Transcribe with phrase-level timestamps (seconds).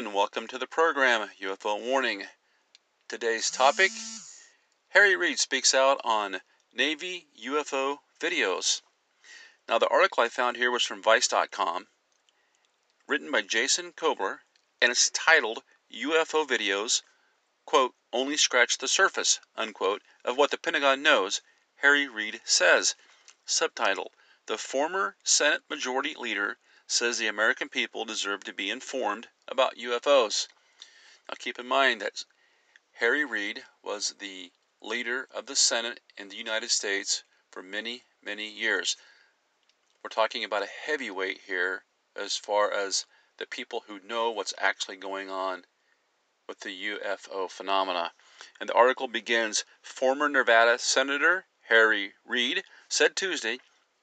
[0.00, 2.24] and welcome to the program UFO Warning.
[3.06, 3.90] Today's topic
[4.88, 6.40] Harry Reid speaks out on
[6.72, 8.80] Navy UFO videos.
[9.68, 11.86] Now, the article I found here was from Vice.com,
[13.06, 14.38] written by Jason Koebler,
[14.80, 17.02] and it's titled UFO Videos,
[17.66, 21.42] quote, only scratch the surface, unquote, of what the Pentagon knows,
[21.82, 22.94] Harry Reid says.
[23.44, 24.12] Subtitle
[24.46, 26.56] The former Senate Majority Leader
[26.92, 30.48] says the American people deserve to be informed about UFOs.
[31.28, 32.24] Now keep in mind that
[32.94, 34.50] Harry Reid was the
[34.80, 38.96] leader of the Senate in the United States for many, many years.
[40.02, 41.84] We're talking about a heavyweight here
[42.16, 45.66] as far as the people who know what's actually going on
[46.48, 48.12] with the UFO phenomena.
[48.58, 53.60] And the article begins Former Nevada Senator Harry Reid said Tuesday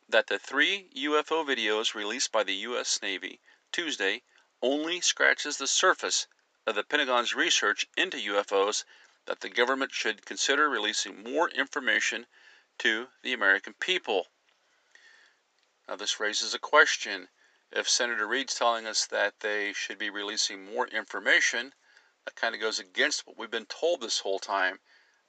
[0.10, 3.02] that the three UFO videos released by the U.S.
[3.02, 4.24] Navy Tuesday
[4.62, 6.28] only scratches the surface
[6.66, 8.84] of the Pentagon's research into UFOs
[9.26, 12.26] that the government should consider releasing more information
[12.78, 14.28] to the American people.
[15.88, 17.30] Now, this raises a question.
[17.72, 21.74] If Senator Reid's telling us that they should be releasing more information,
[22.26, 24.80] that kind of goes against what we've been told this whole time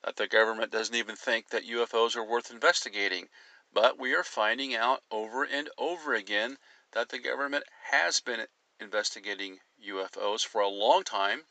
[0.05, 3.29] that the government doesn't even think that UFOs are worth investigating.
[3.71, 6.59] But we are finding out over and over again
[6.93, 8.49] that the government has been
[8.81, 11.47] investigating UFOs for a long time,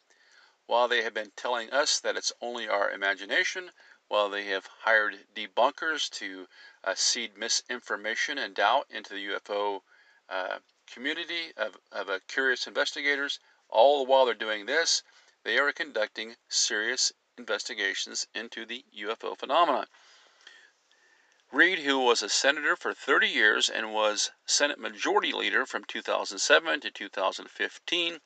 [0.65, 3.71] while they have been telling us that it's only our imagination,
[4.07, 6.47] while they have hired debunkers to
[6.83, 9.83] uh, seed misinformation and doubt into the UFO
[10.27, 13.39] uh, community of, of uh, curious investigators.
[13.69, 15.03] All the while they're doing this,
[15.43, 19.87] they are conducting serious investigations into the UFO phenomena.
[21.51, 26.81] Reid, who was a senator for 30 years and was Senate Majority Leader from 2007
[26.81, 28.19] to 2015,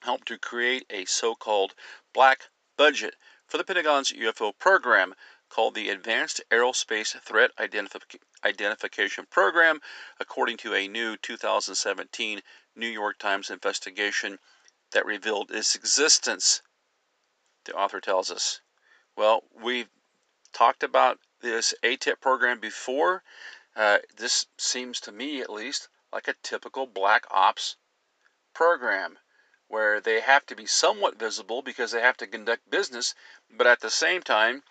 [0.00, 1.74] helped to create a so called
[2.12, 3.14] black budget
[3.46, 5.14] for the Pentagon's UFO program
[5.48, 9.80] called the Advanced Aerospace Threat Identif- Identification Program,
[10.18, 12.42] according to a new 2017
[12.74, 14.40] New York Times investigation
[14.90, 16.60] that revealed its existence.
[17.66, 18.60] The author tells us.
[19.16, 19.90] Well, we've
[20.52, 23.22] talked about this ATIP program before.
[23.76, 27.76] Uh, this seems to me, at least, like a typical black ops
[28.54, 29.18] program
[29.68, 33.14] where they have to be somewhat visible because they have to conduct business,
[33.50, 34.62] but at the same time,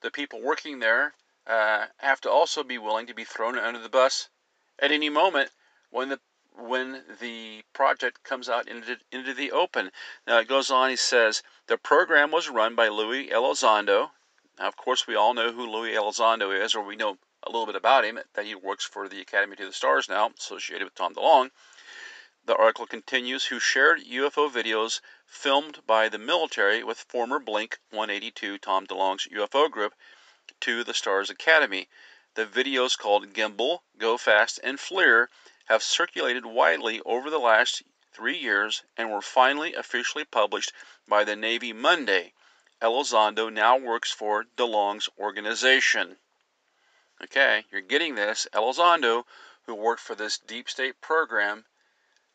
[0.00, 1.14] the people working there
[1.46, 4.30] uh, have to also be willing to be thrown under the bus
[4.78, 5.50] at any moment
[5.90, 6.20] when the
[6.54, 9.90] when the project comes out into, into the open.
[10.26, 14.10] Now it goes on, he says, the program was run by Louis Elizondo,
[14.58, 17.64] now, of course, we all know who Louis Elizondo is, or we know a little
[17.64, 20.94] bit about him, that he works for the Academy to the Stars now, associated with
[20.94, 21.50] Tom DeLonge.
[22.44, 28.58] The article continues who shared UFO videos filmed by the military with former Blink 182
[28.58, 29.94] Tom DeLonge's UFO group
[30.60, 31.88] to the Stars Academy.
[32.34, 35.28] The videos called Gimbal, Go Fast, and FLIR
[35.66, 40.72] have circulated widely over the last three years and were finally officially published
[41.08, 42.34] by the Navy Monday.
[42.82, 46.18] Elizondo now works for DeLonge's organization.
[47.22, 48.48] Okay, you're getting this.
[48.52, 49.24] Elizondo,
[49.66, 51.64] who worked for this deep state program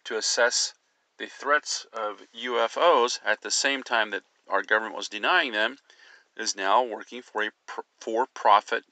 [0.05, 0.73] to assess
[1.17, 5.79] the threats of UFOs at the same time that our government was denying them,
[6.37, 7.51] is now working for a
[7.99, 8.85] for profit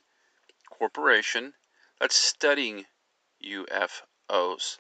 [0.70, 1.54] corporation
[2.02, 2.86] that's studying
[3.42, 4.78] UFOs.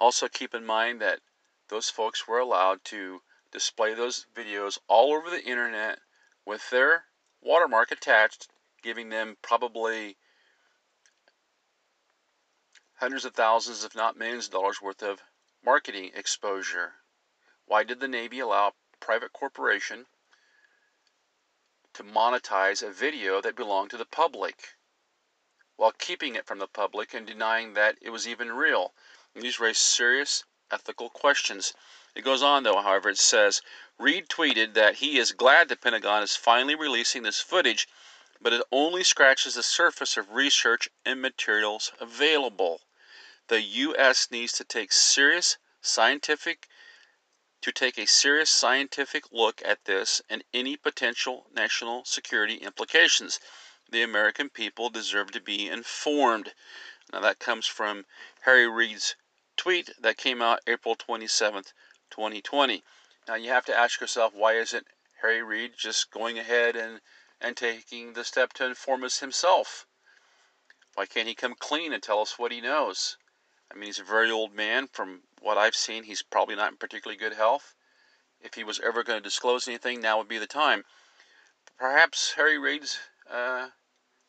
[0.00, 1.20] Also, keep in mind that
[1.68, 3.22] those folks were allowed to
[3.54, 6.00] display those videos all over the internet
[6.44, 7.04] with their
[7.40, 8.48] watermark attached,
[8.82, 10.16] giving them probably
[12.96, 15.22] hundreds of thousands, if not millions of dollars worth of
[15.64, 16.94] marketing exposure.
[17.66, 20.06] Why did the Navy allow a private corporation
[21.94, 24.74] to monetize a video that belonged to the public
[25.76, 28.92] while keeping it from the public and denying that it was even real?
[29.34, 31.72] And these raise serious ethical questions.
[32.14, 33.60] It goes on, though, however, it says
[33.98, 37.88] Reid tweeted that he is glad the Pentagon is finally releasing this footage,
[38.40, 42.82] but it only scratches the surface of research and materials available.
[43.48, 44.30] The U.S.
[44.30, 46.68] needs to take serious scientific
[47.62, 53.40] to take a serious scientific look at this and any potential national security implications.
[53.90, 56.54] The American people deserve to be informed.
[57.12, 58.06] Now that comes from
[58.42, 59.16] Harry Reid's
[59.56, 61.72] tweet that came out April 27th,
[62.14, 62.82] 2020.
[63.26, 64.86] Now you have to ask yourself, why isn't
[65.20, 67.00] Harry Reid just going ahead and,
[67.40, 69.86] and taking the step to inform us himself?
[70.94, 73.16] Why can't he come clean and tell us what he knows?
[73.70, 74.86] I mean, he's a very old man.
[74.86, 77.74] From what I've seen, he's probably not in particularly good health.
[78.40, 80.84] If he was ever going to disclose anything, now would be the time.
[81.78, 83.70] Perhaps Harry Reid's uh,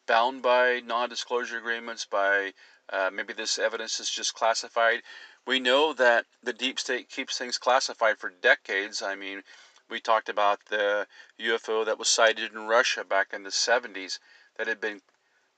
[0.07, 2.53] bound by non-disclosure agreements, by
[2.89, 5.01] uh, maybe this evidence is just classified.
[5.45, 9.01] We know that the deep state keeps things classified for decades.
[9.01, 9.43] I mean,
[9.89, 11.07] we talked about the
[11.39, 14.19] UFO that was sighted in Russia back in the 70s
[14.57, 15.01] that had been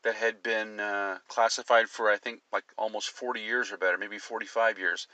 [0.04, 4.19] that had been uh, classified for I think like almost 40 years or better, maybe
[4.19, 5.07] 45 years.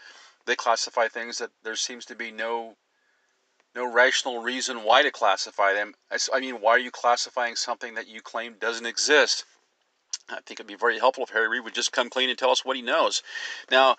[0.46, 2.76] They classify things that there seems to be no
[3.76, 5.94] no rational reason why to classify them.
[6.12, 9.46] I mean, why are you classifying something that you claim doesn't exist?
[10.30, 12.52] I think it'd be very helpful if Harry Reid would just come clean and tell
[12.52, 13.24] us what he knows.
[13.72, 13.98] Now,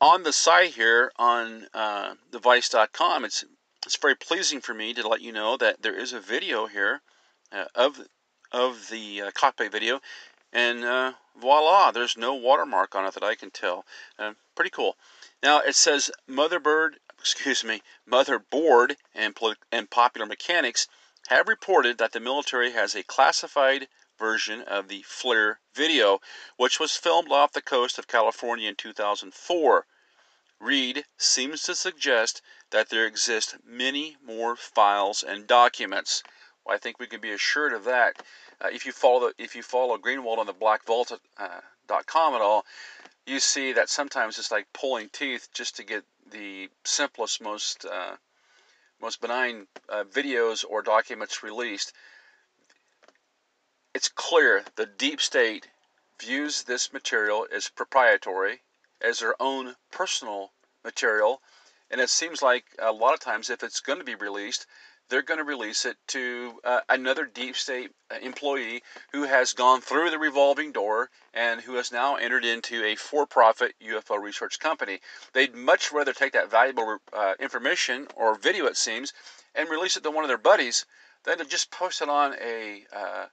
[0.00, 3.44] on the site here on uh, device.com, it's
[3.84, 7.02] it's very pleasing for me to let you know that there is a video here
[7.52, 8.06] uh, of
[8.52, 10.00] of the uh, cockpit video,
[10.52, 13.84] and uh, voila, there's no watermark on it that I can tell.
[14.18, 14.96] Uh, pretty cool.
[15.42, 19.36] Now it says Motherbird, excuse me, Motherboard and
[19.72, 20.88] and Popular Mechanics
[21.28, 26.20] have reported that the military has a classified version of the FLIR video,
[26.56, 29.86] which was filmed off the coast of California in 2004.
[30.58, 32.40] Reid seems to suggest
[32.70, 36.22] that there exist many more files and documents.
[36.64, 38.22] Well, I think we can be assured of that.
[38.60, 42.64] Uh, if you follow the, if you follow Greenewald on the blackvault.com uh, at all,
[43.26, 48.16] you see that sometimes it's like pulling teeth just to get the simplest, most uh,
[49.00, 51.92] most benign uh, videos or documents released
[53.96, 55.68] it's clear the deep state
[56.20, 58.60] views this material as proprietary,
[59.00, 60.52] as their own personal
[60.84, 61.40] material,
[61.90, 64.66] and it seems like a lot of times if it's going to be released,
[65.08, 68.82] they're going to release it to uh, another deep state uh, employee
[69.12, 73.74] who has gone through the revolving door and who has now entered into a for-profit
[73.80, 75.00] UFO research company.
[75.32, 79.14] They'd much rather take that valuable uh, information or video, it seems,
[79.54, 80.84] and release it to one of their buddies
[81.24, 83.26] than to just post it on a uh,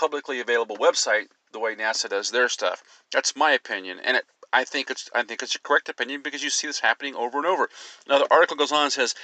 [0.00, 2.82] publicly available website the way NASA does their stuff.
[3.12, 6.42] That's my opinion, and it, I think it's I think it's a correct opinion because
[6.42, 7.68] you see this happening over and over.
[8.08, 9.14] Now the article goes on and says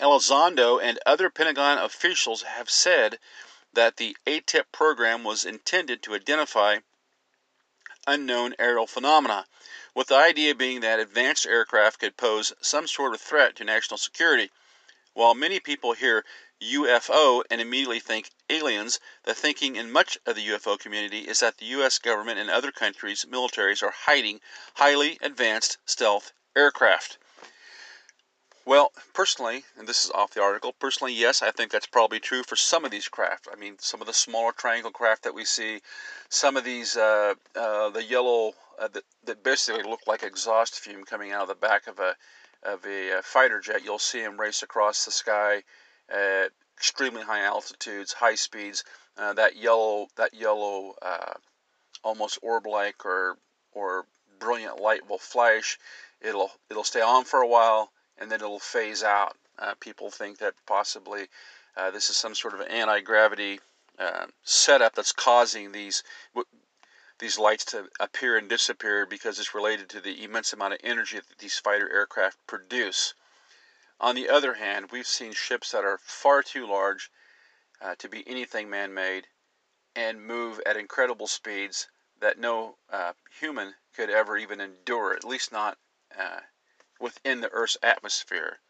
[0.00, 3.18] Elizondo and other Pentagon officials have said
[3.74, 6.78] that the ATIP program was intended to identify
[8.06, 9.44] unknown aerial phenomena,
[9.94, 13.98] with the idea being that advanced aircraft could pose some sort of threat to national
[13.98, 14.50] security.
[15.12, 16.24] While many people hear
[16.60, 21.58] UFO and immediately think aliens, the thinking in much of the UFO community is that
[21.58, 24.40] the US government and other countries' militaries are hiding
[24.74, 27.18] highly advanced stealth aircraft.
[28.64, 32.42] Well, personally, and this is off the article, personally, yes, I think that's probably true
[32.42, 33.48] for some of these craft.
[33.50, 35.80] I mean, some of the smaller triangle craft that we see,
[36.28, 41.04] some of these, uh, uh, the yellow, uh, that, that basically look like exhaust fume
[41.04, 42.16] coming out of the back of a,
[42.62, 43.84] of a uh, fighter jet.
[43.84, 45.62] You'll see them race across the sky
[46.08, 48.84] at extremely high altitudes, high speeds.
[49.16, 51.34] Uh, that yellow, that yellow, uh,
[52.04, 53.36] almost orb-like or
[53.72, 54.06] or
[54.38, 55.78] brilliant light will flash.
[56.20, 59.36] It'll it'll stay on for a while and then it'll phase out.
[59.58, 61.26] Uh, people think that possibly
[61.76, 63.60] uh, this is some sort of anti-gravity
[63.98, 66.02] uh, setup that's causing these
[67.18, 71.16] these lights to appear and disappear because it's related to the immense amount of energy
[71.16, 73.14] that these fighter aircraft produce.
[74.00, 77.10] On the other hand, we've seen ships that are far too large
[77.80, 79.26] uh, to be anything man made
[79.96, 81.88] and move at incredible speeds
[82.20, 85.78] that no uh, human could ever even endure, at least not
[86.16, 86.40] uh,
[87.00, 88.60] within the Earth's atmosphere.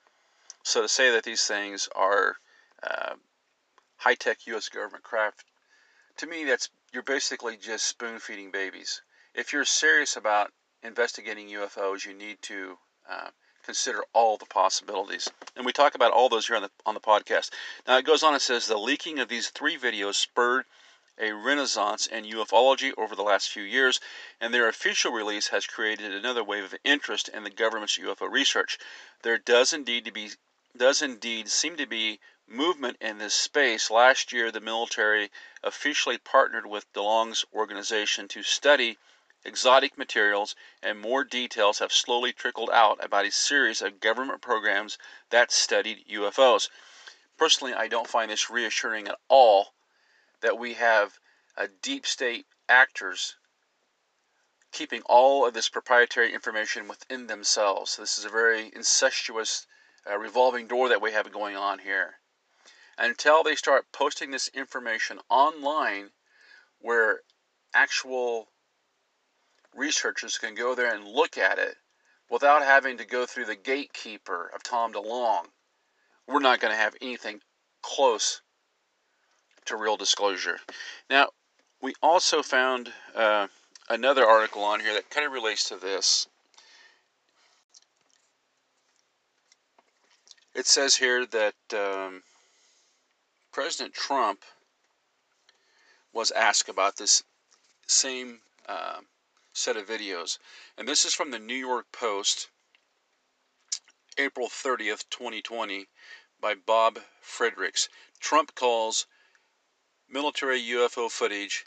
[0.63, 2.39] So to say that these things are
[2.83, 3.17] uh,
[3.97, 4.69] high tech U.S.
[4.69, 5.45] government craft,
[6.17, 9.03] to me, that's you're basically just spoon feeding babies.
[9.35, 13.31] If you're serious about investigating UFOs, you need to uh,
[13.69, 15.29] consider all the possibilities.
[15.55, 17.51] And we talk about all those here on the on the podcast.
[17.87, 20.65] Now it goes on and says the leaking of these three videos spurred
[21.19, 24.01] a renaissance in ufology over the last few years,
[24.41, 28.79] and their official release has created another wave of interest in the government's UFO research.
[29.21, 30.31] There does indeed to be
[30.75, 33.91] does indeed seem to be movement in this space.
[33.91, 35.31] Last year, the military
[35.63, 38.97] officially partnered with DeLonge's organization to study
[39.45, 44.99] exotic materials, and more details have slowly trickled out about a series of government programs
[45.31, 46.69] that studied UFOs.
[47.37, 49.75] Personally, I don't find this reassuring at all
[50.41, 51.19] that we have
[51.83, 53.37] deep state actors
[54.71, 57.97] keeping all of this proprietary information within themselves.
[57.97, 59.67] This is a very incestuous
[60.09, 62.21] uh, revolving door that we have going on here.
[62.97, 66.11] Until they start posting this information online
[66.81, 67.23] where
[67.75, 68.49] actual
[69.75, 71.77] researchers can go there and look at it
[72.31, 75.47] without having to go through the gatekeeper of Tom DeLonge,
[76.27, 77.41] we're not going to have anything
[77.83, 78.43] close
[79.65, 80.59] to real disclosure.
[81.09, 81.29] Now,
[81.81, 83.49] we also found uh,
[83.89, 86.27] another article on here that kind of relates to this.
[90.55, 92.23] It says here that um,
[93.53, 94.43] President Trump
[96.13, 97.23] was asked about this
[97.87, 98.99] same uh,
[99.59, 100.39] set of videos.
[100.77, 102.49] And this is from the New York Post,
[104.17, 105.89] April 30th, 2020,
[106.41, 107.89] by Bob Fredericks.
[108.21, 109.07] Trump calls
[110.09, 111.65] military UFO footage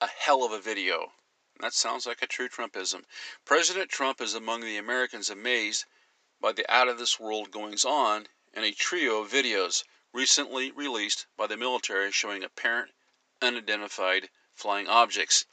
[0.00, 1.12] a hell of a video.
[1.58, 3.04] That sounds like a true Trumpism.
[3.44, 5.84] President Trump is among the Americans amazed
[6.40, 11.26] by the out of this world goings on in a trio of videos recently released
[11.36, 12.92] by the military showing apparent
[13.40, 15.44] unidentified flying objects.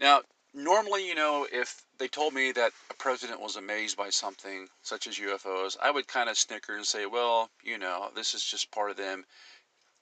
[0.00, 0.22] Now,
[0.54, 5.06] normally, you know, if they told me that a president was amazed by something such
[5.06, 8.70] as UFOs, I would kind of snicker and say, well, you know, this is just
[8.70, 9.24] part of them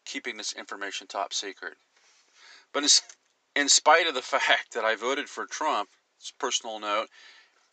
[0.04, 1.76] keeping this information top secret.
[2.72, 2.84] But
[3.54, 5.88] in spite of the fact that I voted for Trump,
[6.18, 7.08] it's personal note,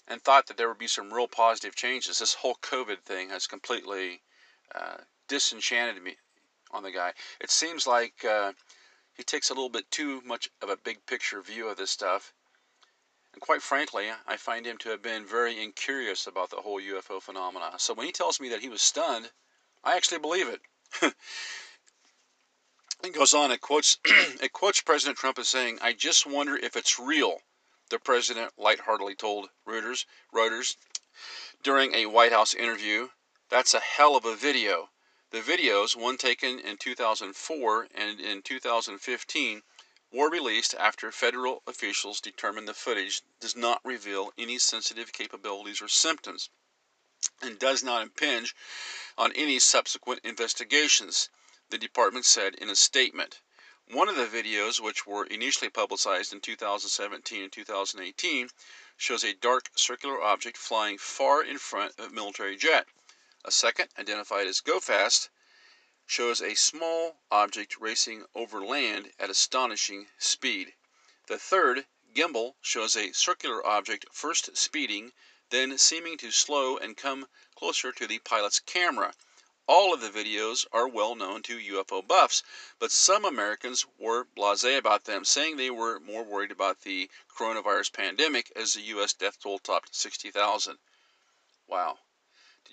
[0.08, 3.48] and thought that there would be some real positive changes, this whole COVID thing has
[3.48, 4.22] completely
[4.76, 6.18] uh, disenchanted me
[6.72, 7.14] on the guy.
[7.40, 8.52] It seems like uh,
[9.16, 12.34] he takes a little bit too much of a big picture view of this stuff.
[13.34, 17.22] And quite frankly, I find him to have been very incurious about the whole UFO
[17.22, 17.74] phenomena.
[17.78, 19.32] So when he tells me that he was stunned,
[19.84, 20.62] I actually believe it.
[23.04, 26.76] it goes on, it quotes, it quotes President Trump as saying, I just wonder if
[26.76, 27.42] it's real,
[27.90, 30.78] the president lightheartedly told Reuters, Reuters
[31.62, 33.10] during a White House interview.
[33.50, 34.90] That's a hell of a video.
[35.34, 39.64] The videos, one taken in 2004 and in 2015,
[40.12, 45.88] were released after federal officials determined the footage does not reveal any sensitive capabilities or
[45.88, 46.52] symptoms
[47.42, 48.56] and does not impinge
[49.18, 51.30] on any subsequent investigations,
[51.70, 53.42] the department said in a statement.
[53.88, 58.52] One of the videos, which were initially publicized in 2017 and 2018,
[58.98, 62.86] shows a dark circular object flying far in front of a military jet.
[63.46, 65.28] A second, identified as GoFast,
[66.06, 70.76] shows a small object racing over land at astonishing speed.
[71.28, 75.12] The third, Gimbal, shows a circular object first speeding,
[75.50, 79.14] then seeming to slow and come closer to the pilot's camera.
[79.68, 82.44] All of the videos are well known to UFO buffs,
[82.80, 87.92] but some Americans were blase about them, saying they were more worried about the coronavirus
[87.92, 89.12] pandemic as the U.S.
[89.12, 90.80] death toll topped 60,000.
[91.68, 92.00] Wow.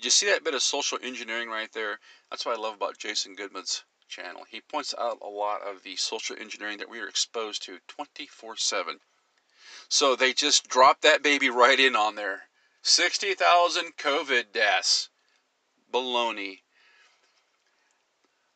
[0.00, 2.00] Did you see that bit of social engineering right there?
[2.30, 4.46] That's what I love about Jason Goodman's channel.
[4.48, 8.56] He points out a lot of the social engineering that we are exposed to 24
[8.56, 9.00] 7.
[9.90, 12.48] So they just dropped that baby right in on there.
[12.80, 15.10] 60,000 COVID deaths.
[15.92, 16.62] Baloney.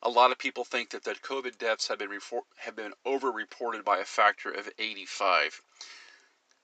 [0.02, 2.18] A lot of people think that the COVID deaths have been,
[2.56, 5.60] have been over-reported by a factor of 85.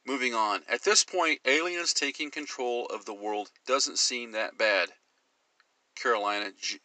[0.06, 0.64] Moving on.
[0.66, 4.88] At this point, aliens taking control of the world doesn't seem that bad.
[5.94, 6.80] Carolina G,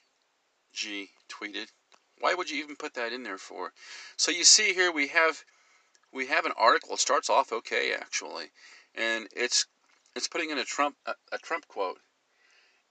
[0.73, 1.71] G tweeted.
[2.19, 3.73] Why would you even put that in there for?
[4.17, 5.43] So you see here we have
[6.11, 6.93] we have an article.
[6.93, 8.51] It starts off okay actually,
[8.93, 9.65] and it's
[10.15, 11.99] it's putting in a Trump a, a Trump quote,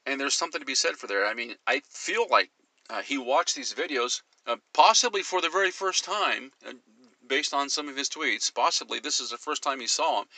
[0.07, 1.27] and there's something to be said for there.
[1.27, 2.51] I mean, I feel like
[2.89, 6.73] uh, he watched these videos uh, possibly for the very first time, uh,
[7.29, 8.55] based on some of his tweets.
[8.55, 10.29] Possibly this is the first time he saw him,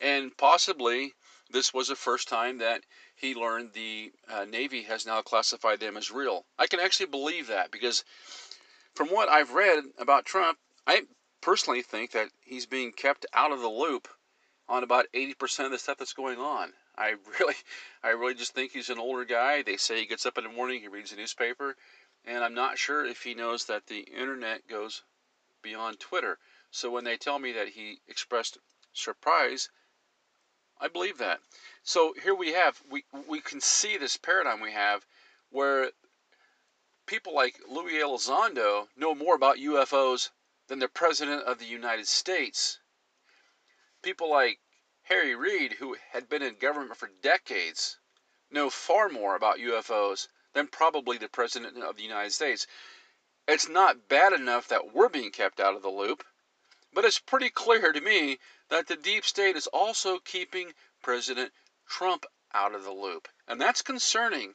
[0.00, 1.14] and possibly
[1.50, 2.82] this was the first time that
[3.14, 6.44] he learned the uh, Navy has now classified them as real.
[6.58, 8.04] I can actually believe that because
[8.94, 11.02] from what I've read about Trump, I
[11.40, 14.08] personally think that he's being kept out of the loop
[14.68, 16.72] on about 80% of the stuff that's going on.
[16.96, 17.54] I really,
[18.02, 19.62] I really just think he's an older guy.
[19.62, 21.76] They say he gets up in the morning, he reads the newspaper,
[22.24, 25.02] and I'm not sure if he knows that the internet goes
[25.64, 26.38] beyond Twitter.
[26.70, 28.58] So when they tell me that he expressed
[28.92, 29.70] surprise,
[30.78, 31.40] I believe that.
[31.82, 35.06] So here we have we we can see this paradigm we have
[35.50, 35.90] where
[37.06, 40.30] people like Luis Elizondo know more about UFOs
[40.68, 42.80] than the president of the United States.
[44.02, 44.60] People like
[45.04, 47.98] Harry Reid, who had been in government for decades,
[48.50, 52.66] know far more about UFOs than probably the president of the United States.
[53.46, 56.24] It's not bad enough that we're being kept out of the loop,
[56.92, 58.38] but it's pretty clear to me
[58.70, 61.52] that the deep state is also keeping President
[61.86, 62.24] Trump
[62.54, 63.28] out of the loop.
[63.46, 64.54] And that's concerning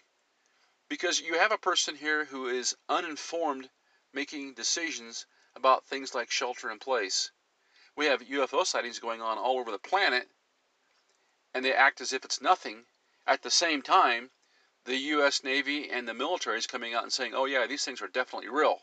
[0.88, 3.70] because you have a person here who is uninformed
[4.12, 7.32] making decisions about things like shelter in place.
[7.96, 10.30] we have UFO sightings going on all over the planet,
[11.54, 12.86] and they act as if it's nothing.
[13.28, 14.32] At the same time,
[14.90, 15.44] the U.S.
[15.44, 18.50] Navy and the military is coming out and saying, oh, yeah, these things are definitely
[18.50, 18.80] real.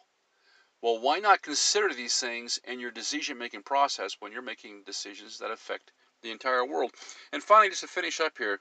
[0.80, 5.38] Well, why not consider these things in your decision making process when you're making decisions
[5.38, 5.90] that affect
[6.22, 6.92] the entire world?
[7.32, 8.60] And finally, just to finish up here,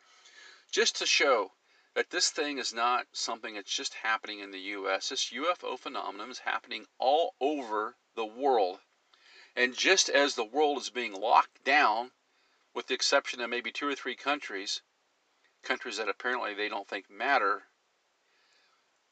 [0.72, 1.52] just to show
[1.94, 6.32] that this thing is not something that's just happening in the U.S., this UFO phenomenon
[6.32, 8.80] is happening all over the world.
[9.56, 12.10] And just as the world is being locked down,
[12.74, 14.82] with the exception of maybe two or three countries,
[15.66, 17.64] countries that apparently they don't think matter,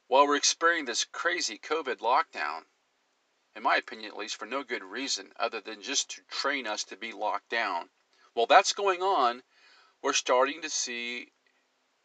[0.08, 2.62] while we're experiencing this crazy COVID lockdown,
[3.56, 6.84] in my opinion at least, for no good reason other than just to train us
[6.86, 7.90] to be locked down.
[8.34, 9.42] While that's going on,
[10.02, 11.32] we're starting to see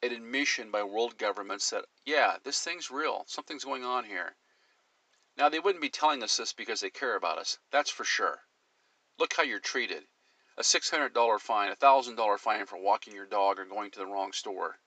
[0.02, 3.24] an admission by world governments that, yeah, this thing's real.
[3.26, 4.36] Something's going on here.
[5.36, 7.58] Now, they wouldn't be telling us this because they care about us.
[7.70, 8.38] That's for sure.
[9.18, 10.04] Look how you're treated.
[10.58, 14.32] A $600 fine, a $1,000 fine for walking your dog or going to the wrong
[14.32, 14.80] store.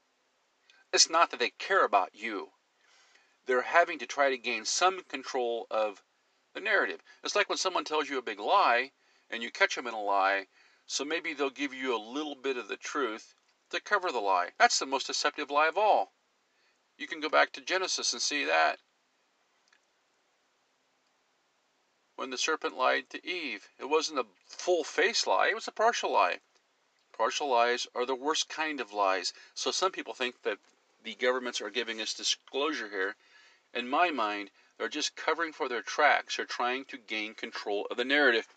[0.91, 2.51] It's not that they care about you.
[3.45, 6.03] They're having to try to gain some control of
[6.53, 7.01] the narrative.
[7.23, 8.91] It's like when someone tells you a big lie
[9.29, 10.47] and you catch them in a lie,
[10.87, 13.33] so maybe they'll give you a little bit of the truth
[13.69, 14.49] to cover the lie.
[14.59, 16.11] That's the most deceptive lie of all.
[16.97, 18.79] You can go back to Genesis and see that.
[22.15, 23.69] When the serpent lied to Eve.
[23.79, 26.39] It wasn't a full face lie, it was a partial lie.
[27.13, 29.33] Partial lies are the worst kind of lies.
[29.53, 30.57] So some people think that
[31.03, 33.15] the governments are giving us disclosure here.
[33.73, 36.37] In my mind, they're just covering for their tracks.
[36.37, 38.47] They're trying to gain control of the narrative.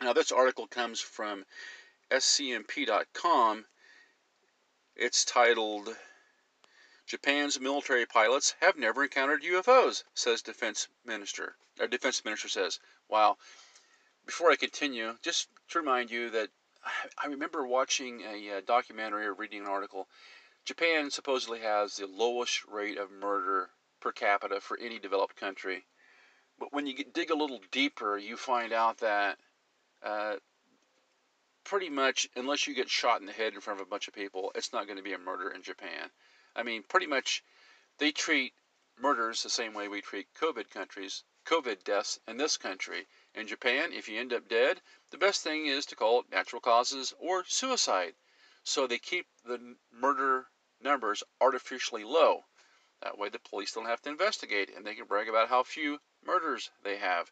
[0.00, 1.44] Now, this article comes from
[2.10, 3.66] scmp.com.
[4.96, 5.96] It's titled
[7.10, 11.56] Japan's military pilots have never encountered UFOs, says defense minister.
[11.80, 12.78] Our defense minister says.
[13.08, 13.36] Wow.
[14.26, 16.50] Before I continue, just to remind you that
[17.18, 20.06] I remember watching a uh, documentary or reading an article.
[20.64, 25.84] Japan supposedly has the lowest rate of murder per capita for any developed country.
[26.60, 29.36] But when you dig a little deeper, you find out that
[30.00, 30.36] uh,
[31.64, 34.14] pretty much, unless you get shot in the head in front of a bunch of
[34.14, 36.12] people, it's not going to be a murder in Japan.
[36.56, 37.44] I mean, pretty much
[37.98, 38.54] they treat
[38.98, 43.06] murders the same way we treat COVID countries, COVID deaths in this country.
[43.34, 46.60] In Japan, if you end up dead, the best thing is to call it natural
[46.60, 48.14] causes or suicide.
[48.64, 50.48] So they keep the murder
[50.80, 52.44] numbers artificially low.
[53.00, 56.00] That way the police don't have to investigate and they can brag about how few
[56.22, 57.30] murders they have.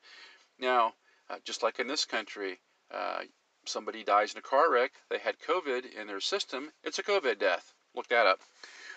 [0.58, 0.94] Now,
[1.28, 3.24] uh, just like in this country, uh,
[3.66, 7.38] somebody dies in a car wreck, they had COVID in their system, it's a COVID
[7.38, 7.74] death.
[7.94, 8.40] Look that up.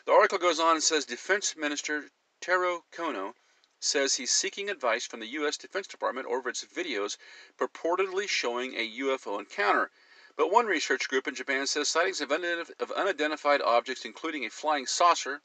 [0.04, 2.10] The article goes on and says Defense Minister
[2.40, 3.36] Taro Kono
[3.80, 5.58] says he's seeking advice from the U.S.
[5.58, 7.18] Defense Department over its videos
[7.56, 9.92] purportedly showing a UFO encounter.
[10.36, 15.44] But one research group in Japan says sightings of, unidentified objects, including a flying saucer,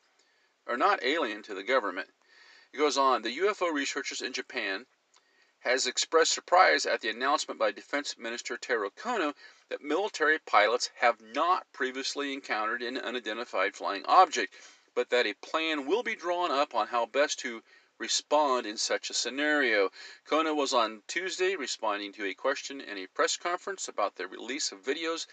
[0.66, 2.08] are not alien to the government.
[2.72, 4.86] It goes on the UFO researchers in Japan
[5.66, 9.35] has expressed surprise at the announcement by Defense Minister Taro Kono
[9.68, 14.55] that military pilots have not previously encountered an unidentified flying object,
[14.94, 17.64] but that a plan will be drawn up on how best to
[17.98, 19.90] respond in such a scenario.
[20.24, 24.70] Kono was on Tuesday responding to a question in a press conference about the release
[24.70, 25.26] of videos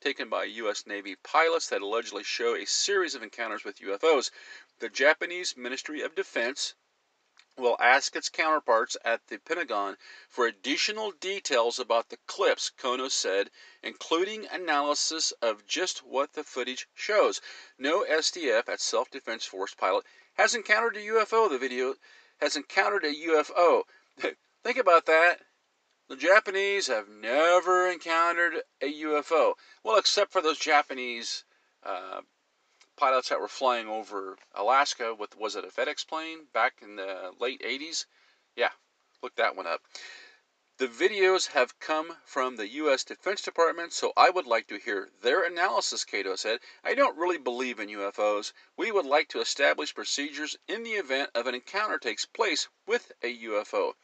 [0.00, 0.86] taken by U.S.
[0.86, 4.30] Navy pilots that allegedly show a series of encounters with UFOs.
[4.78, 6.72] The Japanese Ministry of Defense
[7.58, 9.96] will ask its counterparts at the Pentagon
[10.28, 13.50] for additional details about the clips, Kono said,
[13.82, 17.40] including analysis of just what the footage shows.
[17.78, 21.48] No SDF at Self Defense Force pilot has encountered a UFO.
[21.48, 21.94] The video
[22.40, 23.84] has encountered a UFO.
[24.62, 25.40] Think about that.
[26.08, 29.54] The Japanese have never encountered a UFO.
[29.82, 31.44] Well, except for those Japanese
[31.82, 32.20] uh,
[32.96, 37.32] pilots that were flying over Alaska with was it a FedEx plane back in the
[37.38, 38.06] late 80s?
[38.54, 38.70] Yeah,
[39.22, 39.82] look that one up.
[40.78, 43.02] The videos have come from the U.S.
[43.02, 46.60] Defense Department, so I would like to hear their analysis, Cato said.
[46.84, 48.52] I don't really believe in UFOs.
[48.76, 53.10] We would like to establish procedures in the event of an encounter takes place with
[53.22, 53.94] a UFO.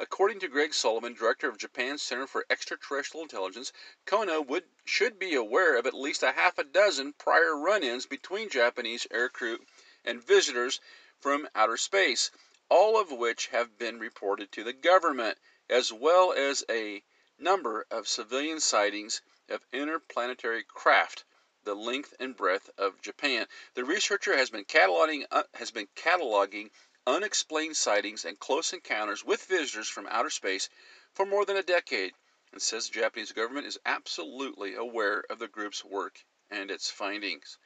[0.00, 3.72] According to Greg Sullivan, director of Japan's Center for Extraterrestrial Intelligence,
[4.06, 8.48] Kono would should be aware of at least a half a dozen prior run-ins between
[8.48, 9.58] Japanese aircrew
[10.04, 10.80] and visitors
[11.18, 12.30] from outer space,
[12.68, 15.36] all of which have been reported to the government,
[15.68, 17.02] as well as a
[17.36, 21.24] number of civilian sightings of interplanetary craft
[21.64, 23.48] the length and breadth of Japan.
[23.74, 26.70] The researcher has been cataloging uh, has been cataloging
[27.08, 30.68] unexplained sightings and close encounters with visitors from outer space
[31.14, 32.12] for more than a decade.
[32.52, 37.58] and says the Japanese government is absolutely aware of the group's work and its findings.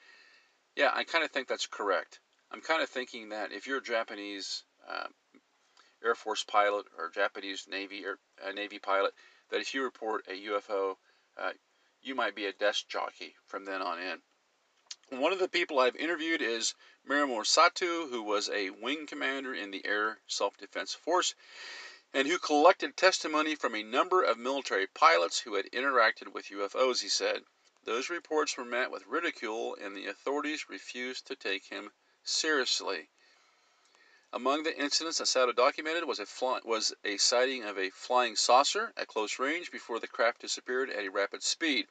[0.74, 2.20] Yeah, I kind of think that's correct.
[2.50, 5.06] I'm kind of thinking that if you're a Japanese uh,
[6.04, 9.14] Air Force pilot or Japanese Navy or uh, Navy pilot,
[9.50, 10.96] that if you report a UFO,
[11.36, 11.52] uh,
[12.00, 14.18] you might be a desk jockey from then on in.
[15.08, 19.72] One of the people I've interviewed is Miramori Sato, who was a wing commander in
[19.72, 21.34] the Air Self Defense Force
[22.12, 27.00] and who collected testimony from a number of military pilots who had interacted with UFOs,
[27.00, 27.44] he said.
[27.82, 31.90] Those reports were met with ridicule, and the authorities refused to take him
[32.22, 33.08] seriously.
[34.32, 36.28] Among the incidents that Sato documented was a,
[36.62, 41.04] was a sighting of a flying saucer at close range before the craft disappeared at
[41.04, 41.88] a rapid speed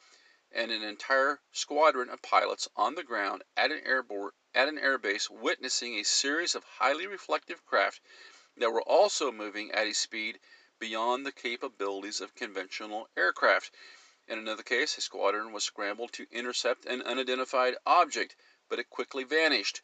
[0.54, 5.30] and an entire squadron of pilots on the ground at an, airboard, at an airbase
[5.30, 8.02] witnessing a series of highly reflective craft
[8.58, 10.40] that were also moving at a speed
[10.78, 13.72] beyond the capabilities of conventional aircraft.
[14.28, 18.36] In another case, a squadron was scrambled to intercept an unidentified object,
[18.68, 19.82] but it quickly vanished.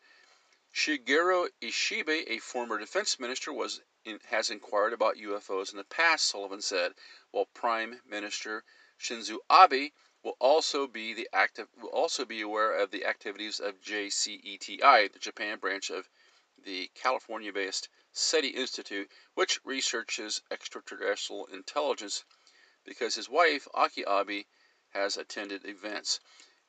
[0.74, 6.26] Shigeru Ishiba, a former defense minister, was in, has inquired about UFOs in the past,
[6.26, 6.94] Sullivan said,
[7.32, 8.64] while Prime Minister
[9.00, 9.92] Shinzo Abe
[10.24, 15.20] will also be the active will also be aware of the activities of JCETI, the
[15.20, 16.10] Japan branch of
[16.58, 22.26] the California-based SETI Institute, which researches extraterrestrial intelligence,
[22.84, 24.46] because his wife Akie Abe
[24.90, 26.20] has attended events.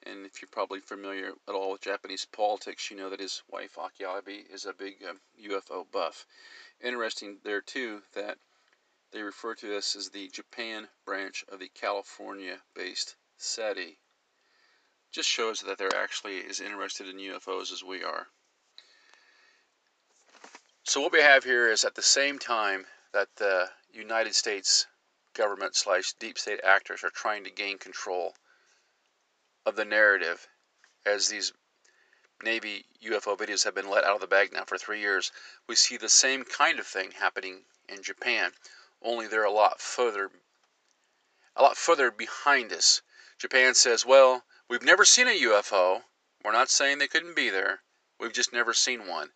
[0.03, 3.77] And if you're probably familiar at all with Japanese politics, you know that his wife
[3.77, 6.27] Akie Abe is a big um, UFO buff.
[6.81, 8.39] Interesting there too that
[9.11, 13.98] they refer to this as the Japan branch of the California-based SETI.
[15.12, 18.27] Just shows that they're actually as interested in UFOs as we are.
[20.83, 24.87] So what we have here is at the same time that the United States
[25.35, 28.35] government slash deep state actors are trying to gain control
[29.64, 30.48] of the narrative
[31.07, 31.53] as these
[32.42, 35.31] Navy UFO videos have been let out of the bag now for three years,
[35.68, 38.53] we see the same kind of thing happening in Japan,
[39.01, 40.31] only they're a lot further
[41.55, 43.01] a lot further behind us
[43.38, 46.03] Japan says, well, we've never seen a UFO.
[46.44, 47.83] We're not saying they couldn't be there.
[48.18, 49.31] We've just never seen one.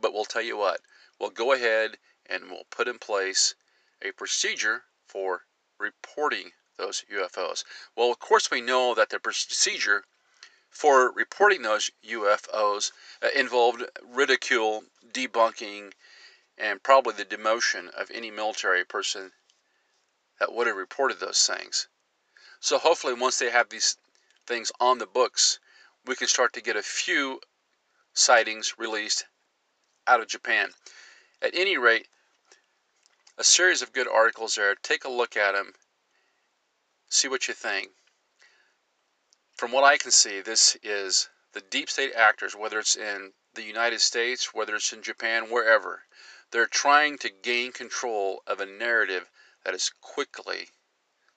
[0.00, 0.80] But we'll tell you what,
[1.20, 3.54] we'll go ahead and we'll put in place
[4.00, 5.42] a procedure for
[5.78, 7.64] reporting those UFOs.
[7.94, 10.04] Well, of course, we know that the procedure
[10.70, 15.92] for reporting those UFOs uh, involved ridicule, debunking,
[16.56, 19.32] and probably the demotion of any military person
[20.40, 21.88] that would have reported those things.
[22.64, 23.98] So hopefully, once they have these
[24.46, 25.58] things on the books,
[26.06, 27.42] we can start to get a few
[28.14, 29.26] sightings released
[30.06, 30.72] out of Japan.
[31.42, 32.08] At any rate,
[33.36, 34.74] a series of good articles there.
[34.76, 35.74] Take a look at them,
[37.10, 37.90] see what you think.
[39.54, 43.62] From what I can see, this is the deep state actors, whether it's in the
[43.62, 46.06] United States, whether it's in Japan, wherever.
[46.50, 49.30] They're trying to gain control of a narrative
[49.66, 50.70] that is quickly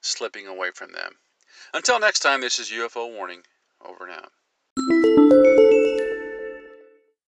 [0.00, 1.18] slipping away from them.
[1.74, 3.42] Until next time, this is UFO Warning.
[3.84, 4.28] Over now.